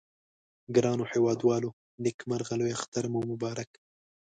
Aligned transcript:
ګرانو 0.75 1.03
هیوادوالو 1.11 1.69
نیکمرغه 2.03 2.53
لوي 2.59 2.71
اختر 2.77 3.03
مو 3.11 3.19
مبارک 3.31 3.69